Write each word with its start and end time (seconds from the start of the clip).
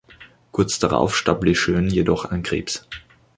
Kurz 0.51 0.79
darauf 0.79 1.15
starb 1.15 1.43
Lejeune 1.43 1.87
jedoch 1.87 2.25
an 2.31 2.41
Krebs. 2.41 2.87